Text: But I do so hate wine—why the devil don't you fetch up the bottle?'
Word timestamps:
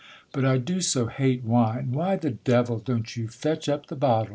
But 0.33 0.45
I 0.45 0.57
do 0.57 0.81
so 0.81 1.05
hate 1.05 1.43
wine—why 1.43 2.15
the 2.15 2.31
devil 2.31 2.79
don't 2.79 3.15
you 3.15 3.27
fetch 3.27 3.69
up 3.69 3.85
the 3.85 3.95
bottle?' 3.95 4.29